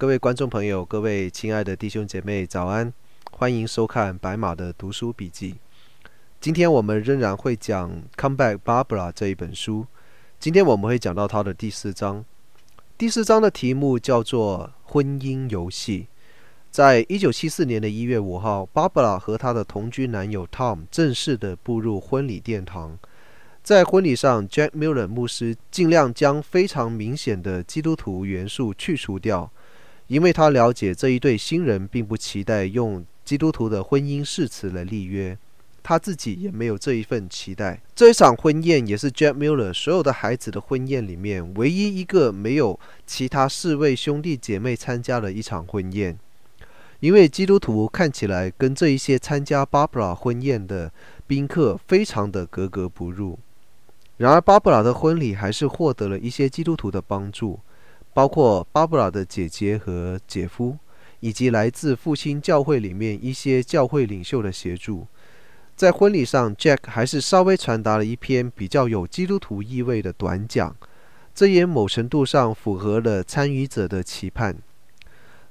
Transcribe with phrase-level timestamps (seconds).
[0.00, 2.90] 各位观众朋友，各位亲爱的弟兄姐妹，早安！
[3.32, 5.56] 欢迎收看白马的读书笔记。
[6.40, 9.86] 今天我们仍然会讲《Come Back, Barbara》这一本书。
[10.38, 12.24] 今天我们会讲到它的第四章。
[12.96, 16.04] 第四章的题目叫做《婚姻游戏》。
[16.70, 22.98] 在一九七四年的一月五号，Barbara 和她的同居男友 Tom 正式的步入婚礼殿堂。
[23.62, 29.52] 在婚礼上，Jack Miller 牧师尽量将非常明显的基督徒元素去除掉，
[30.10, 35.38] 因为他了解这一对新人并不期待用基督徒的婚姻誓词来立约，
[35.84, 37.80] 他自己也没有这一份期待。
[37.94, 46.18] 这一场婚宴也是 Jack Miller 所有的孩子的婚宴里面唯一一个没有其他四位兄弟姐妹参加的一场婚宴，
[46.98, 50.92] 因为基督徒看起来跟这一些参加 Barbara 婚宴的
[51.28, 53.38] 宾客非常的格格不入。
[54.16, 57.60] 然而，，Barbara 的婚礼还是获得了一些基督徒的帮助，
[58.12, 60.76] 包括巴布拉的姐姐和姐夫，
[61.20, 65.06] 以及来自复兴教会里面一些教会领袖的协助。
[65.76, 70.76] 在婚礼上，Jack 还是稍微传达了一篇比较有基督徒意味的短讲，
[71.34, 74.56] 这也某程度上符合了参与者的期盼。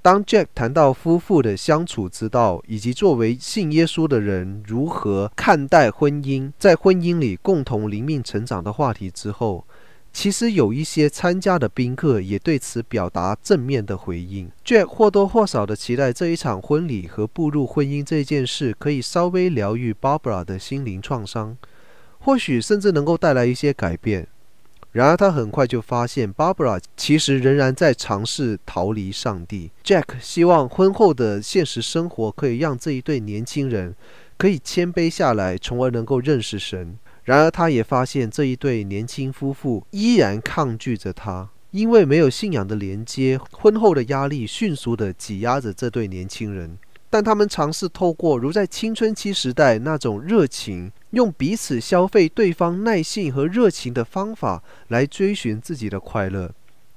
[0.00, 9.66] 当 Jack 谈到夫妇的相处之道，以及作为信耶稣的人如何看待婚姻，在婚姻里共同灵命成长的话题之后，
[10.14, 14.48] 其实有一些参加的宾客也对此表达正面的回应。
[14.64, 21.56] Jack 或多或少的期待这一场婚礼和步入婚姻这件事可以稍微疗愈 Barbara 的心灵创伤，
[22.20, 24.28] 或许甚至能够带来一些改变。
[24.92, 29.72] 然而，他很快就发现，Barbara 其实仍然在尝试逃离上帝。
[29.84, 33.96] Jack 希望婚后的现实生活可以让这一对年轻人
[34.38, 36.96] 可以谦卑下来，从而能够认识神。
[37.24, 46.78] 然而，他也发现这一对年轻夫妇依然抗拒着他，因为没有信仰的连接，婚后的压力迅速地挤压着这对年轻人。
[47.08, 56.50] 但他们尝试透过如在青春期时代那种热情，用彼此消费对方耐性和热情的方法来追寻自己的快乐。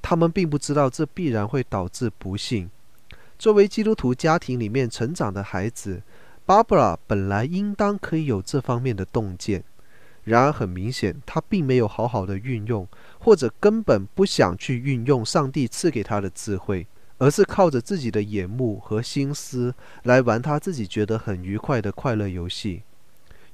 [0.00, 2.70] 他们并不知道这必然会导致不幸。
[3.38, 6.02] 作为基督徒家庭里面成长的孩子
[6.46, 9.62] ，Barbara 本来应当可以有这方面的洞见，
[10.28, 12.86] 然而很明显，他并没有好好的运用，
[13.18, 16.86] 或者根本不想去运用上帝赐给他的智慧。
[17.20, 19.74] 而是靠着自己的眼目和心思
[20.04, 22.84] 来玩他自己觉得很愉快的快乐游戏。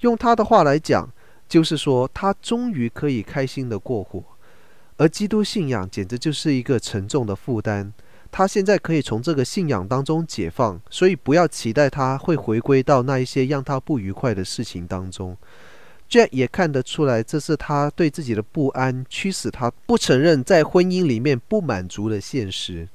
[0.00, 1.08] 用他的话来讲，
[1.48, 4.22] 就是说他终于可以开心的过活。
[4.98, 7.90] 而基督信仰简直就是一个沉重的负担。
[8.30, 15.34] 他现在可以从这个信仰当中解放，所以不要期待他会回归到那一些让他不愉快的事情当中。
[16.08, 22.88] Jack 也看得出来，这是他对自己的不安驱使他不承认在婚姻里面不满足的现实。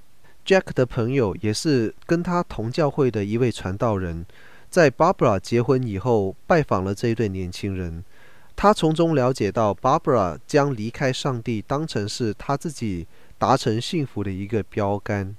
[0.45, 4.25] Jack 的朋友也是跟他同教会的一位传道人，
[4.69, 8.03] 在 Barbara 结婚以后拜访了这一对年轻人。
[8.55, 15.35] 他从中了解到，Barbara 将离开上帝当成是他自己达成幸福的一个标杆。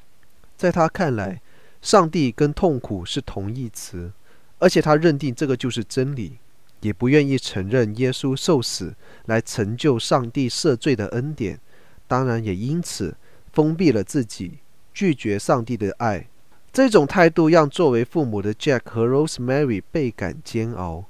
[0.57, 1.41] 在他看来，
[1.83, 4.13] 上帝跟痛苦是同义词，
[4.59, 6.39] 而且他认定这个就是真理，
[6.81, 8.95] 也不愿意承认耶稣受死
[9.27, 11.61] 来成就上帝赦罪的恩典。
[12.07, 13.17] 当然，也因此
[13.53, 14.59] 封闭了自己。
[14.93, 16.27] 拒绝上帝的爱，
[16.73, 21.05] 这种态度让作为父母的 Jack 和 Rosemary 倍感煎熬。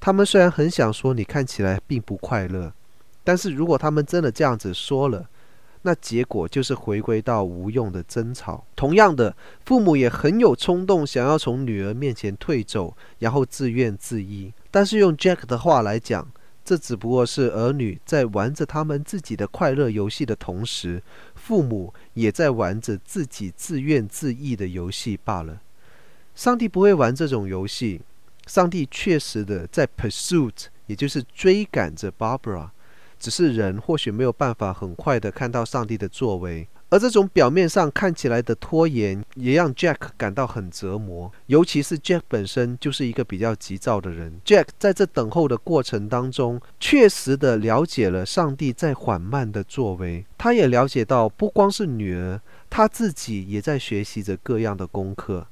[0.00, 2.72] 他们虽然很想说你看起来并不快乐，
[3.22, 5.30] 但是如果他们真的这样子说了，
[5.82, 8.64] 那结果就是回归到无用的争吵。
[8.76, 14.52] 同样的，父母也很有冲动想要从女儿面前退走，然后自怨自艾。
[14.70, 16.30] 但是用 Jack 的话来讲，
[16.64, 21.02] 这只不过是儿女在玩着他们自己的快乐游戏的同时，
[21.34, 25.60] 父母也在玩着自己自怨自艾的游戏罢了。
[26.34, 28.02] 上帝不会玩这种游戏。
[28.46, 32.70] 上帝确实的在 pursuit，也就是追赶着 Barbara，
[33.20, 36.66] 只是人或许没有办法很快的看到上帝的作为。
[36.88, 41.30] 而这种表面上看起来的拖延，也让 Jack 感到很折磨。
[41.46, 44.40] 尤其是 Jack 本身就是一个比较急躁的人。
[44.44, 50.26] Jack 在这等候的过程当中，确实的了解了上帝在缓慢的作为。
[50.36, 55.46] 他也了解到，不光是女儿，他自己也在学习着各样的功课，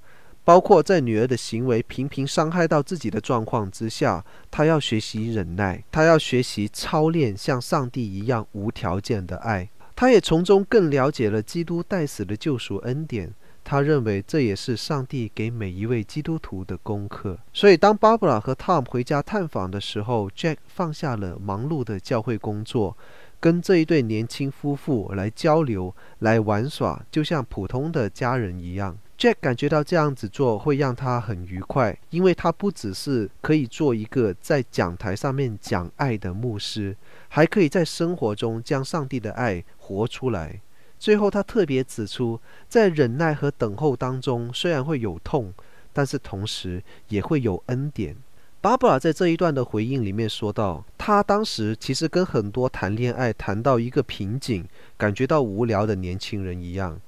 [0.48, 9.68] 包括在女儿的行为频频伤害到自己的状况之下，他要学习忍耐，他要学习操练像上帝一样无条件的爱。
[9.94, 13.30] 他也从中更了解了基督代死的救赎恩典。
[13.62, 17.38] 他认为这也是上帝给每一位基督徒的功课。
[17.52, 22.96] 所以，当 Barbara 和 Tom 回家探访的时候，Jack 放下了忙碌的教会工作，
[23.38, 28.96] 跟这一对年轻夫妇来交流、来玩耍，就像普通的家人一样。
[29.18, 40.60] Jack 感觉到这样子做会让他很愉快，因为他不只是可以做一个在讲台上面讲爱的牧师，还可以在生活中将上帝的爱活出来。
[41.00, 45.52] 最后，他特别指出，在忍耐和等候当中，虽然会有痛，
[45.92, 48.14] 但是同时也会有恩典。
[48.60, 54.64] 芭芭拉在这一段的回应里面说到，她当时其实跟很多谈恋爱谈到一个瓶颈、
[54.96, 57.00] 感觉到无聊的年轻人一样，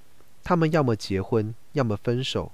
[0.43, 2.51] 他们要么结婚，要么分手。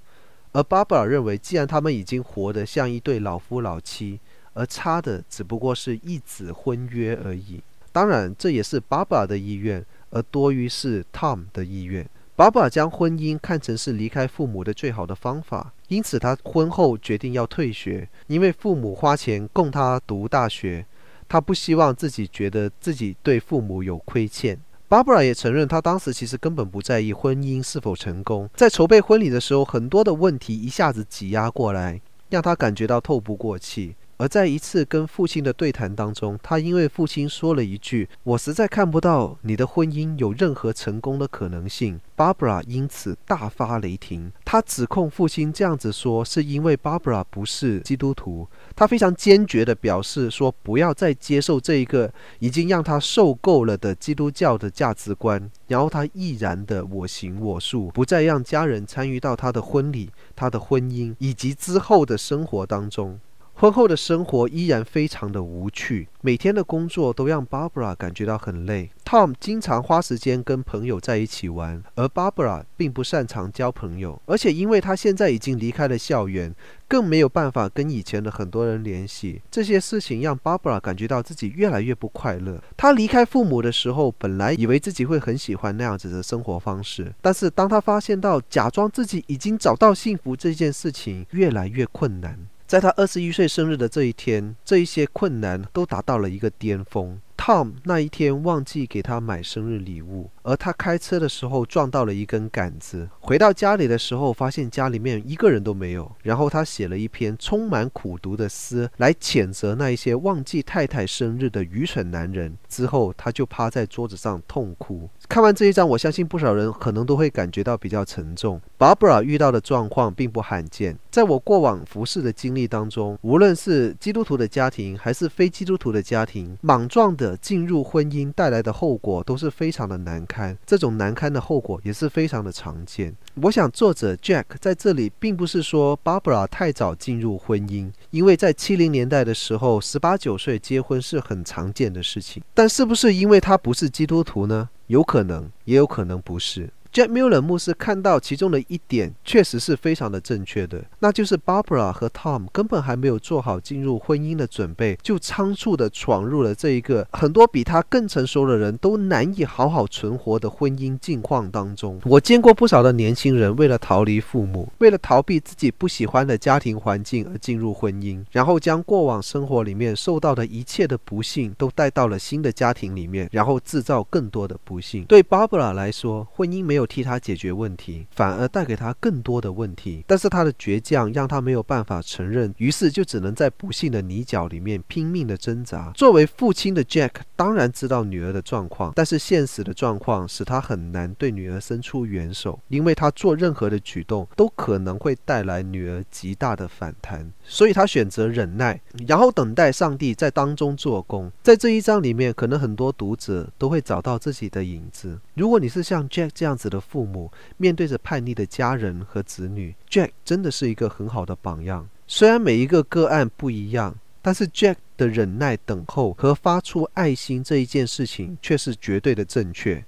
[0.53, 4.19] 而巴布尔认为，既然他们已经活得像一对老夫老妻，
[4.53, 7.61] 而差的只不过是一纸婚约而已。
[7.91, 12.07] 当然，这也是巴布尔的意愿，而多于是 Tom 的意愿。
[12.35, 20.85] 巴布尔将婚姻看成是离开父母的最好的方法，因此他婚后决定要退学，因为父母花钱供他读大学，
[21.27, 24.59] 他不希望自己觉得自己对父母有亏欠。
[24.89, 31.99] 芭芭拉也承认，她当时其实根本不在意婚姻是否成功，在筹备婚礼的时候，很多的问题一下子挤压过来，
[32.29, 33.97] 让她感觉到透不过气。
[34.17, 48.47] 而在一次跟父亲的对谈当中，他因为父亲说了一句：“我实在看不到你的婚姻有任何成功的可能性。” Barbara 因此大发雷霆，他指控父亲这样子说是因为 Barbara 不是基督徒。
[48.75, 63.19] 他非常坚决地表示说：“不要再接受这一个已经让他受够了的基督教的价值观。”然后他毅然地我行我素，不再让家人参与到他的婚礼、他的婚姻以及之后的生活当中。
[63.59, 68.91] 婚后的生活依然非常的无趣，每天的工作都让 Barbara 感觉到很累。
[69.03, 76.53] Tom 经常花时间跟朋友在一起玩，而 Barbara 并不擅长交朋友，而且因为她现在已经离开了校园，
[76.87, 79.41] 更没有办法跟以前的很多人联系。
[79.49, 82.61] 这些事情让 Barbara 感觉到自己越来越不快乐。
[82.77, 92.37] 她离开父母的时候，本来以为自己会很喜欢那样子的生活方式，但是当她发现到假装自己已经找到幸福这件事情越来越困难。
[92.67, 97.17] 在他二十一岁生日的这一天，这一些困难都达到了一个巅峰。
[97.37, 103.09] Tom 那一天忘记给他买生日礼物，而他开车的时候撞到了一根杆子。
[103.19, 106.11] 回到家里的时候，发现家里面一个人都没有。
[106.23, 112.57] 然后他写了一篇充满苦毒的诗，来谴责那一些忘记太太生日的愚蠢男人。
[112.69, 115.09] 之后他就趴在桌子上痛哭。
[115.29, 118.61] 看完这一章，我相信不少人可能都会感觉到比较沉重。
[118.77, 127.37] Barbara 遇到的状况并不罕见，在我过往服侍的经历当中，无论是基督徒的家庭还是非基督徒的家庭，莽撞的。
[127.47, 133.15] 进入婚姻带来的后果都是非常的难堪堪，这种难堪的后果也是非常的常见。
[133.41, 142.43] 我想作者 Jack 在这里并不是说 Barbara 太早进入婚姻，因为在七零年代的时候，十八九岁结婚是很常见的事情。
[142.53, 144.69] 但是不是因为他不是基督徒呢？
[144.87, 146.69] 有可能，也有可能不是。
[146.97, 162.01] Jack Miller 牧师看到其中的一点，确实是非常的正确的，那就是 Barbara 和 Tom 根本还没有做好进入婚姻的准备，就仓促的闯入了这一个很多比他更成熟的人都难以好好存活的婚姻境况当中。
[162.03, 175.03] 我见过不少的年轻人为了逃离父母，为了逃避自己不喜欢的家庭环境而进入婚姻，然后将过往生活里面受到的一切的不幸都带到了新的家庭里面，然后制造更多的不幸。
[175.03, 180.03] 对 Barbara 来说，婚姻没有替他解决问题，反而带给他更多的问题。
[180.07, 185.91] 但是他的倔强让他没有办法承认，于是就只能在不幸的泥沼里面拼命的挣扎。
[185.93, 197.31] 作为父亲的 Jack 当然知道女儿的状况，但是现实的状况使他很难对女儿伸出援手，因为他做任何的举动都可能会带来女儿极大的反弹。
[197.43, 201.31] 所以他选择忍耐，然后等待上帝在当中做工。
[201.41, 205.19] 在这一章里面，可能很多读者都会找到自己的影子。
[205.33, 211.87] 如果你是像 Jack 这样子的父母，面对着叛逆的家人和子女，Jack 真的是一个很好的榜样。
[212.07, 219.83] 虽然每一个个案不一样，但是 Jack 的忍耐、等候和发出爱心这一件事情却是绝对的正确。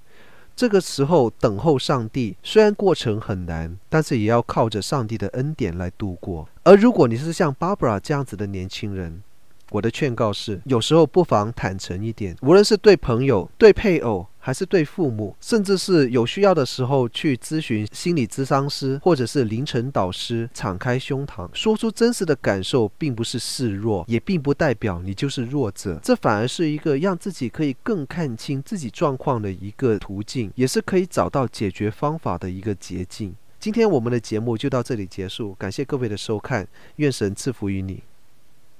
[0.54, 6.46] 这个时候等候上帝，虽然过程很难，但是也要靠着上帝的恩典来度过。
[6.62, 9.22] 而如果你是像 Barbara 这样子的年轻人，
[9.70, 33.34] 我的劝告是：有时候不妨坦诚一点，无论是对朋友、对配偶，还是对父母，甚至是有需要的时候去咨询心理咨商师，或者是灵程导师，敞开胸膛，说出真实的感受，并不是示弱，也并不代表你就是弱者，这反而是一个让自己可以更看清自己状况的一个途径，也是可以找到解决方法的一个捷径。
[33.60, 38.02] 今天我们的节目就到这里结束，感谢各位的收看，愿神赐福于你。